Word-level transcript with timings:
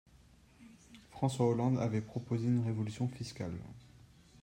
François 1.11 1.45
Hollande 1.45 1.77
avait 1.77 2.01
proposé 2.01 2.47
une 2.47 2.65
révolution 2.65 3.07
fiscale. 3.07 3.53